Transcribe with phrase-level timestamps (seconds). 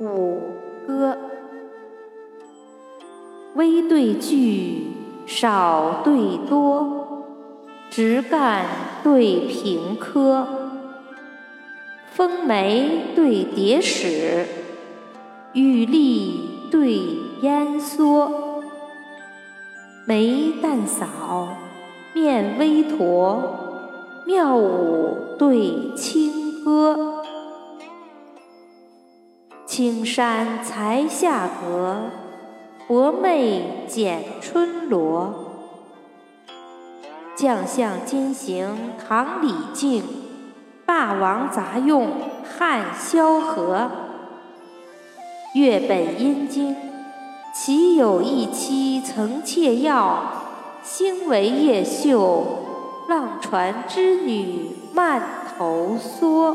[0.00, 0.40] 五
[0.86, 1.14] 歌，
[3.54, 4.86] 微对句，
[5.26, 7.26] 少对多，
[7.90, 8.64] 直干
[9.02, 10.46] 对平科，
[12.12, 14.46] 风梅对蝶史，
[15.52, 16.94] 雨丽对
[17.42, 18.30] 烟蓑，
[20.06, 21.48] 眉淡扫，
[22.14, 27.09] 面微驼，妙舞对清歌。
[29.82, 32.10] 青山才下阁，
[32.86, 35.32] 薄媚剪春罗。
[37.34, 40.04] 将相兼行唐李靖，
[40.84, 42.08] 霸王杂用
[42.44, 43.90] 汉萧何。
[45.54, 46.76] 月本阴经，
[47.54, 50.22] 岂有一妻曾妾要？
[50.82, 52.44] 星为夜宿，
[53.08, 55.22] 浪船织女慢
[55.56, 56.54] 头梭。